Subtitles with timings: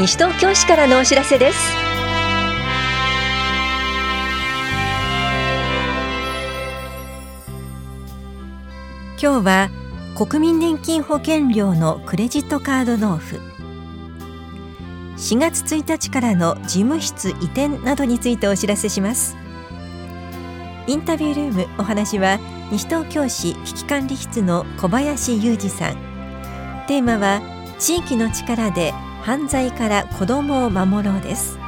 [0.00, 1.58] 西東京市からのお知らせです。
[9.22, 9.68] 今日は
[10.16, 13.38] 国民年金保険料のクレジットカード納付。
[15.18, 19.36] 4月1日からの事務室移転などについてお知らせします。
[20.86, 22.38] インタビュールームお話は
[22.72, 25.96] 西東京市危機管理室の小林裕二さん。
[26.88, 27.42] テーマは
[27.78, 31.58] 地域の力で犯罪から子どもを守ろうです。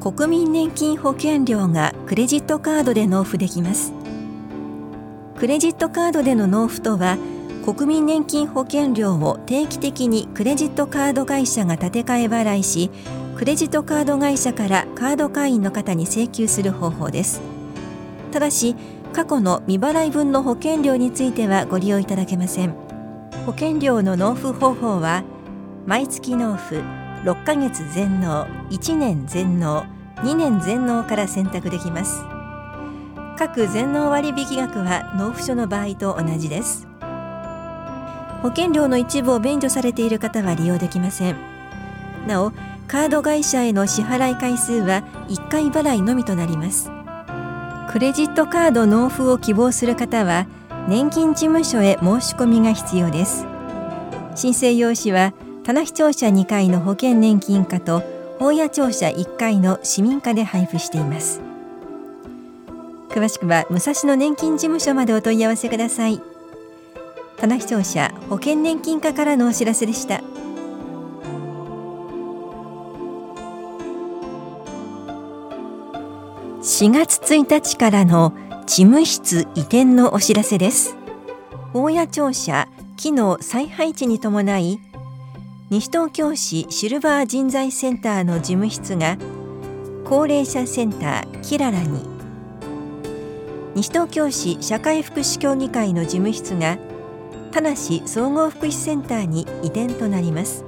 [0.00, 3.92] 国民年金保険料がクレジットカードで納付できます。
[5.38, 7.16] クレジットカードでの納付とは
[7.64, 12.90] 国民年金保険料を定期的にクレジットカード会社が立て替え払いし
[13.36, 17.40] クレジットカード会社からカード会員の方に請求する方法です。
[18.32, 18.74] ただし
[19.12, 22.74] 過去の未払い分の保険料についてはご利用いただけません。
[23.46, 25.22] 保険料の納付方法は
[25.86, 26.80] 毎月納付
[27.24, 29.84] 6ヶ月全納1年全納
[30.16, 32.24] 2年全納から選択できます。
[33.38, 36.91] 各全納割引額は納付書の場合と同じです。
[38.42, 41.36] 保険料の一部を免除されている方は利用できません。
[42.26, 42.52] なお
[42.88, 46.90] カード会社への支払い回数は1回払いのみとなります。
[47.90, 50.46] クレジットカード納付を希望する方は
[50.88, 53.46] 年金事務所へ申し込みが必要です。
[54.34, 58.02] 申請用紙は棚視聴者2階の保険年金課と
[58.38, 61.40] 法屋庁舎1階の市民課で配布しています。
[63.10, 66.31] 詳しくは武蔵野年金事務所までお問い合わせください。
[67.42, 70.22] 棚視聴者保険年金課からのお知らせでした。
[76.62, 78.32] 4月1日からの
[78.64, 80.94] 事務室移転のお知らせです。
[81.74, 84.78] 大谷庁舎機能再配置に伴い
[85.68, 89.18] 西東京市シルバー人材センターの事務室が
[90.04, 92.06] 高齢者センターキララに。
[93.74, 96.78] 西東京市社会福祉協議会の事務室が
[97.52, 100.64] 田梨総合福祉センターに移転となります。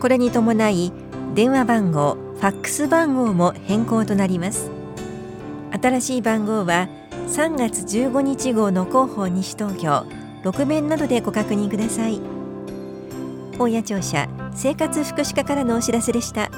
[0.00, 0.90] これに伴い
[1.34, 4.70] 電話番号ファックス番号も変更となります。
[5.70, 6.88] 新しい番号は
[7.28, 10.06] 3月15日号の広報西東京
[10.44, 12.20] 6面などでご確認ください。
[13.58, 16.50] 大谷庁舎生活福祉課からのお知らせでした。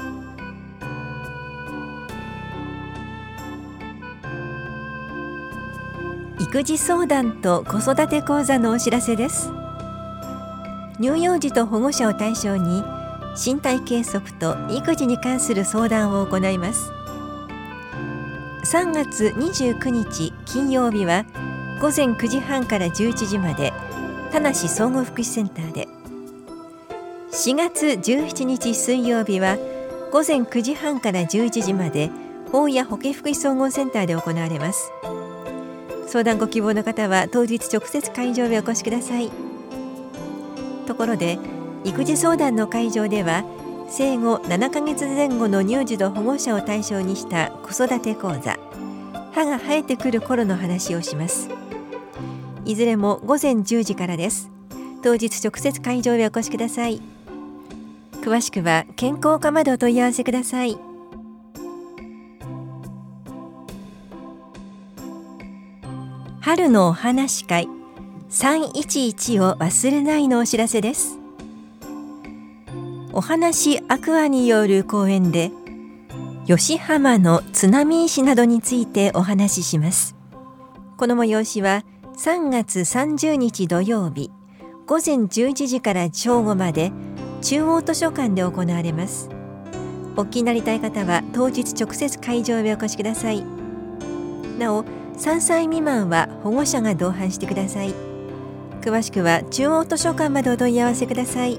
[6.49, 9.51] 育児相談と子育て講座のお知らせです。
[10.99, 12.83] 乳幼児と保護者を対象に
[13.37, 16.91] 身体計測と育児に関する相談を行います。
[18.63, 21.23] 3月29日金曜日は
[21.79, 23.71] 午前9時半から11時まで
[24.31, 25.87] 田梨総合福祉センターで。
[27.31, 29.55] 4月17日水曜日は
[30.11, 32.09] 午前9時半から11時まで
[32.51, 34.91] 法や保健福祉総合センターで行われます。
[36.09, 39.29] 相談ご希望の方は当日直接会場へお越しください。
[40.87, 41.37] ところで
[41.83, 43.43] 育児相談の会場では
[43.89, 48.57] 生後7ヶ月前後の乳児と保護者を対象にした子育て講座
[49.33, 51.47] 歯が生えてくる頃の話をします。
[52.65, 54.49] いずれも午前10時からです。
[55.03, 57.01] 当日直接会場へお越しください。
[58.21, 60.88] 詳しくは健康課までお問い合わせください。
[66.49, 67.69] 春のお話会。
[68.31, 71.19] 311を忘れないのお知らせです。
[73.13, 75.51] お話アクアによる講演で
[76.47, 80.15] 吉浜の津波石などについてお話しします。
[80.97, 81.83] この催しは
[82.17, 84.31] 3月30日土曜日
[84.87, 86.91] 午前11時から正午まで
[87.43, 89.29] 中央図書館で行われます。
[90.17, 93.43] お気になりたい方は当日直接会場へお越しください。
[94.57, 94.83] なお
[95.19, 97.93] 3歳未満は保護者が同伴してください。
[98.81, 101.57] 詳しくは中央図書館までお問い合わせください。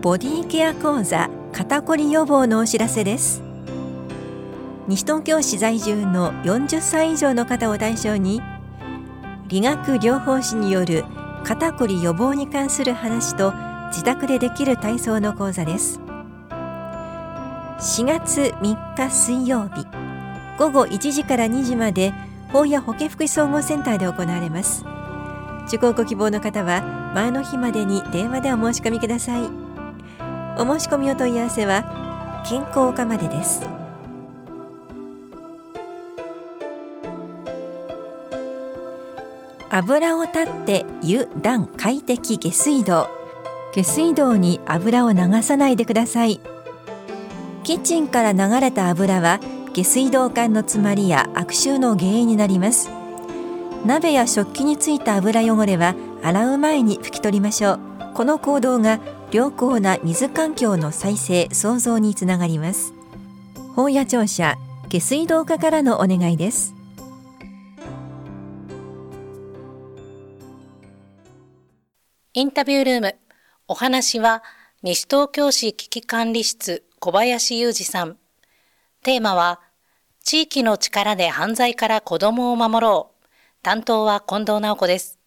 [0.00, 3.42] ボディケア講座肩こり予防のお知らせです。
[4.86, 8.40] 西東京市在住の40歳以上の方を対象に
[9.48, 11.04] 理学療法士による
[11.42, 13.52] 肩こり予防に関する話と
[13.88, 16.03] 自宅でできる体操の講座です。
[17.84, 19.86] 4月3日水曜日
[20.58, 22.14] 午後1時から2時まで
[22.50, 24.86] 法や保健福祉総合センターで行われます。
[25.68, 29.50] 受講ご希望の方は前の日までに電話でお申し込みください。
[30.56, 33.60] お申し込みお問い合わせは健康課までです。
[39.68, 43.08] 油を断って油断快適下水道。
[43.74, 46.40] 下水道に油を流さないでください。
[47.64, 49.40] キッチンから流れた油は
[49.72, 52.90] 下水道管の詰まりや悪臭の原因になります。
[53.86, 57.80] 鍋や食器についた油汚れは洗う前に拭き取りましょう。
[58.12, 59.00] この行動が
[59.32, 62.92] 良好な水環境の再生創造につながります。
[63.74, 64.56] 本屋庁舎
[64.90, 66.74] 下水道課からのお願いです。
[72.34, 73.16] インタビュールーム。
[73.68, 74.42] お話は
[74.82, 78.16] 西東京市危機管理室小林裕二さん。
[79.02, 79.60] テーマは
[80.22, 83.26] 地域の力で犯罪から子供を守ろう。
[83.62, 85.18] 担当は近藤直子です。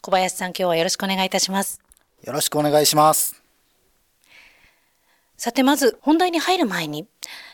[0.00, 1.80] 小林さん今日はよろしくお願いいたします。
[2.22, 3.42] よろしくお願いします。
[5.36, 7.08] さてまず本題に入る前に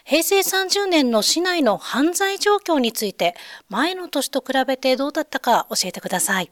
[0.04, 3.34] 平成30年の市内の犯罪状況について
[3.70, 6.50] 前の年と比べてどうだったか教えてください。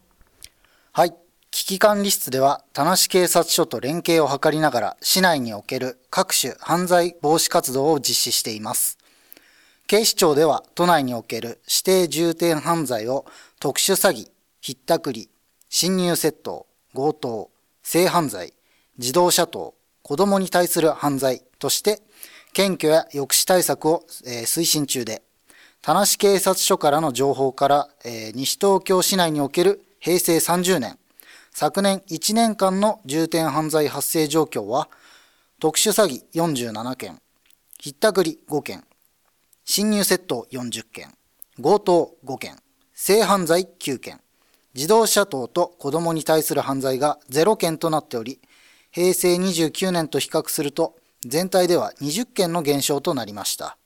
[0.92, 8.98] はい危機管理室では田無警察署と連携を図りながら市内における各種犯罪防止活動を実施しています。
[9.86, 13.24] 警視庁では都内における指定重点犯罪を
[13.58, 14.30] 特殊詐欺、
[14.60, 15.30] ひったくり、
[15.70, 17.50] 侵入窃盗、強盗、
[17.82, 18.52] 性犯罪、
[18.98, 22.02] 自動車盗、子供に対する犯罪として、
[22.52, 25.22] 検挙や抑止対策を、えー、推進中で、
[25.80, 30.98] 田無警察署からの情報から、えー、西東京市内における平成30年、
[31.60, 34.88] 昨年1年間の重点犯罪発生状況は、
[35.58, 37.20] 特殊詐欺47件、
[37.80, 38.84] ひったくり5件、
[39.64, 41.12] 侵入窃盗40件、
[41.60, 42.54] 強盗5件、
[42.94, 44.20] 性犯罪9件、
[44.72, 48.40] 自動車等と子供に対する犯罪が0件となっており、
[48.92, 53.76] 平成29年と比較すると全体では20件の減少となりました。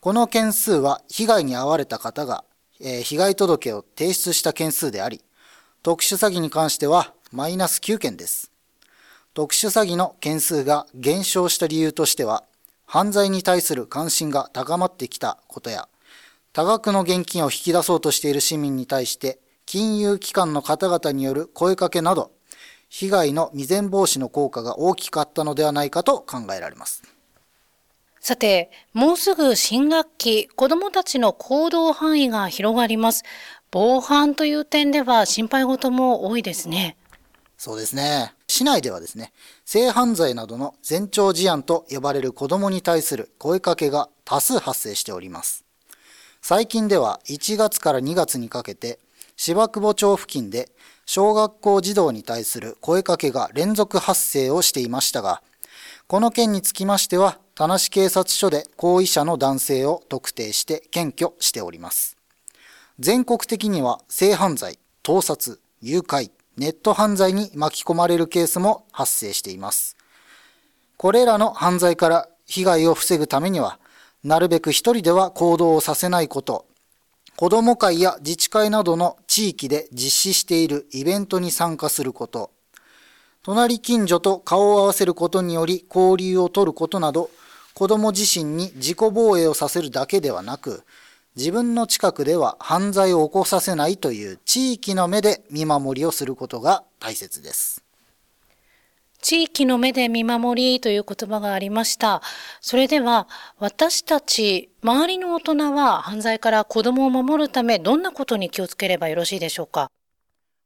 [0.00, 2.42] この件数は被害に遭われた方が、
[2.80, 5.22] えー、被害届を提出した件数であり、
[5.82, 8.50] 特殊詐欺に関してはマイナス9件です。
[9.32, 12.44] 特殊詐欺の件数が減少した理由としては、
[12.84, 15.88] 犯罪に対する関心が高まってきたことや、
[16.52, 22.32] 多額の現金を引き出そうとしている市民に対して、金融機関の方々による声かけなど、
[22.90, 27.02] 被害の未然防止の効果が大きかったのではないかと考えられます。
[28.22, 33.24] さて、もうすぐ新学期、子どもたちの行動範囲が広がります。
[33.72, 36.96] 防犯という点では心配事も多いですね。
[37.56, 38.32] そうですね。
[38.48, 39.32] 市内ではですね、
[39.64, 45.64] 性犯罪などの前兆事案と呼ばれる子どもに対する声かけが多数発生しております。
[46.42, 48.98] 最近では1月から2月にかけて
[49.36, 50.70] 芝久保町付近で
[51.06, 55.42] 小学校児童に対する声かけが連続発生をしていましたが、
[56.06, 62.19] この件につきましては、田無警察署で行為者の男性を特定して検挙しております。
[63.00, 69.96] 全国的には性犯罪、盗撮、誘拐、ネット犯罪に巻き込まれるケースも発生しています。
[70.98, 73.78] これらの犯罪から被害を防ぐためには、
[74.22, 76.66] なるべく一人では行動をさせないこと、
[77.36, 82.50] 子ども会や自治会などの地域で実施しているイベントに参加すること、
[83.42, 87.30] 隣近所と顔を合わせることにより交流を取ることなど、
[87.72, 90.84] 子ども自身に自己防衛をさせるだけではなく、
[91.40, 97.82] 自分の近くでは犯罪を起こさせないという地域の目で見守りをすることが大切です。
[99.22, 102.20] 地域の目で見守りという言葉がありました。
[102.60, 103.26] それでは、
[103.58, 109.90] 私たち、周りの大人は犯罪から子供を守るため、どんなことに気をつければよろしいでしょうか？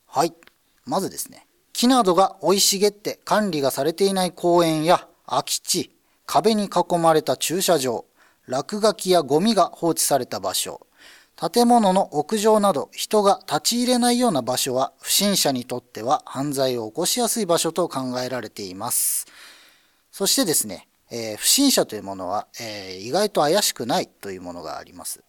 [0.09, 0.35] はい。
[0.87, 5.95] まずですね、木などが生い茂って管理がされていない公園や空き地、
[6.26, 8.04] 壁に囲まれた駐車場、
[8.47, 10.87] 落書きやゴミが放置された場所、
[11.37, 19.27] 建物の屋上など人が立ち入れないような場所は不審者にとっては犯罪を起こしやすい場所と考えられています。
[20.13, 25.25] そしてですね、えー、不審者というものは、えー、意外と怪しくないというものがあります。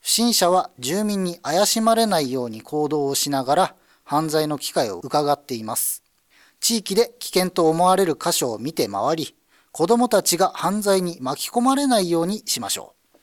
[0.00, 6.02] 不審者は住民に怪しまれないように行動をしながら犯罪の機会を伺っています。
[6.60, 9.34] 地域で危険と思われる箇所を見て回り、
[9.72, 13.16] 子供たちが犯罪に巻き込まれないようにしましょう。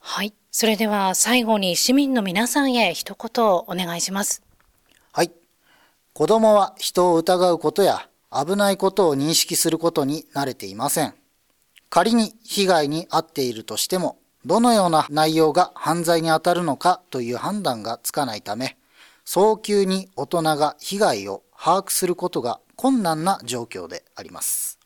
[0.00, 0.32] はい。
[0.50, 4.42] それでは最後に市民の皆さんへ一言お願いします。
[5.12, 5.30] はい。
[6.14, 11.14] 子供は人を疑うことや危ないことを認識することに慣れていません。
[11.90, 18.76] 仮に被害に遭っているとしても、どのような内容が犯罪に当たるのかという判断がつかないため、
[19.24, 24.78] 早急に大人が被害を把握することが困難な状況であります。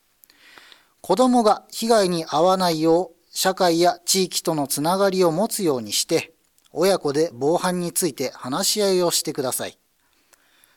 [1.09, 6.35] 子供が被害に遭わないよう社会や地域とのつながりを持つようにして、
[6.71, 9.79] 親子で防犯について話し合いをしてください。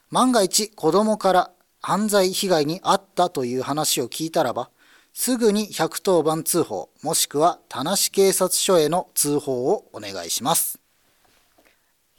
[0.09, 4.69] 万が一子供から犯罪被害に遭ったという話を聞いたらば、
[5.11, 10.79] すぐに110番通報、もしくは田無警察署への通報をお願いします。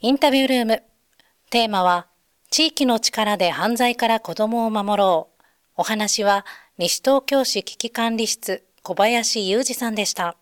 [0.01, 0.83] インタビュールーム。
[1.49, 2.05] テーマは、
[2.51, 5.43] 地域の力で犯罪から子供を守ろう。
[5.77, 6.45] お話は、
[6.79, 10.37] 西東京市危機管理室、小林裕二さんでした。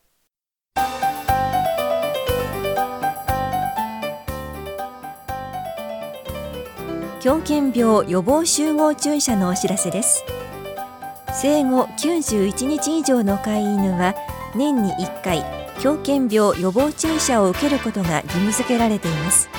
[7.19, 10.23] 狂犬病予防集合注射のお知らせです
[11.33, 14.15] 生後91日以上の飼い犬は
[14.55, 15.43] 年に1回
[15.81, 19.49] 狂犬病予防注射を受けることが義務付けられています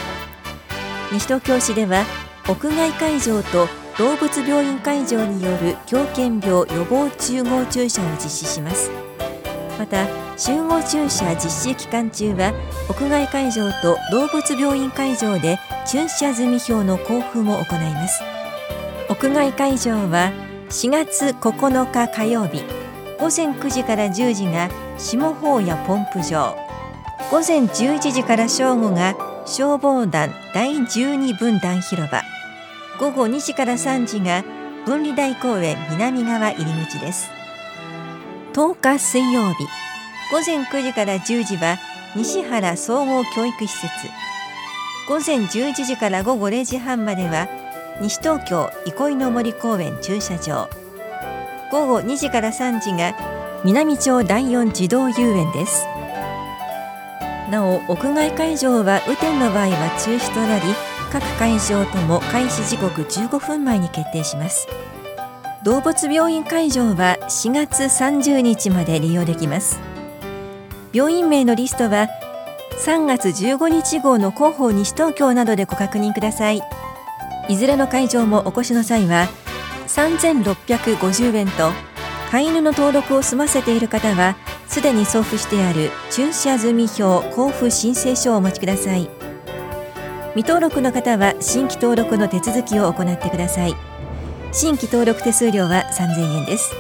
[1.13, 2.05] 西東京市では
[2.49, 8.91] 屋外会場と動物病院会場による狂犬病予防集合注射を実施します。
[9.79, 10.07] また
[10.39, 12.53] 集合注射実施期間中は
[12.89, 18.23] 屋外会場と動物病院会場で注射済み票の交付も行います。
[19.09, 20.33] 屋外会場は
[20.71, 22.63] 4月9日火曜日
[23.19, 26.57] 午前9時から10時が下法屋ポンプ場。
[27.31, 32.32] 午前11時から正午が消防団第12分団広場。
[33.03, 34.45] 午後2時から3時が
[34.87, 37.33] 分離台公園南側入り口です。
[38.53, 39.67] 10日水曜日。
[40.31, 41.79] 午前9時から10時は
[42.15, 43.91] 西原総合教育施設。
[45.09, 47.49] 午前11時から午後0時半までは
[48.01, 50.71] 西東京憩いの森公園駐車場。
[51.73, 53.17] 午後2時から3時が
[53.65, 55.87] 南町第4児童遊園です。
[57.51, 64.67] なお屋外会場は雨天の場合は中止となり各会場とも開始時刻15分前に決定します。
[65.63, 69.79] 動物病院会場は4月30日まで利用できます。
[70.95, 72.09] 病院名のリストは
[72.79, 76.63] 3月15日号の広報西東京などでご確認ください。
[77.49, 79.29] いずれの会場もお越しの際は
[79.89, 81.73] 3650円と
[82.31, 89.22] 飼い犬の登録を済ませている方はすでに送付してある駐車済み票交付申請書をお持ちください。
[90.35, 93.75] 未登録の方は新規登録の手続きを行ってください。
[94.51, 96.73] 新規登録手数料は3000円です。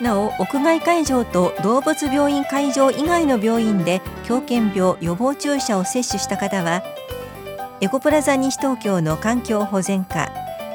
[0.00, 6.82] なお屋外会場と動物病院会場以外の病院で狂犬病予防注射を接種した方は
[7.80, 10.30] エコプラザ西東京の環境保全課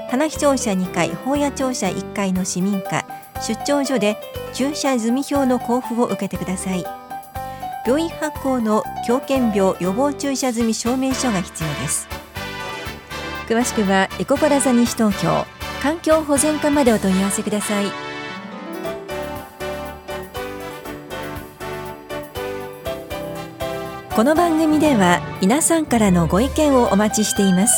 [0.10, 3.05] 花木庁舎2階法屋庁舎1階の市民課
[3.45, 4.17] 出張所で
[4.53, 7.10] 注射済み票の交付を受けてください。
[7.85, 12.07] 病院発行の狂犬病予防注射済証明書が必要です。
[13.47, 15.45] 詳しくはエコプラザ西東京
[15.81, 17.85] 環境保全課までお問い合わせください。
[24.15, 27.73] この番組では皆さんからのご意見をお待ちしています。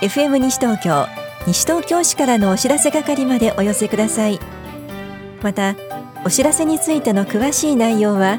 [0.00, 1.06] FM 西東京
[1.46, 4.38] 西東京市からのお知らせ係までお寄せください。
[5.42, 5.74] また
[6.24, 8.38] お知らせについての詳しい内容は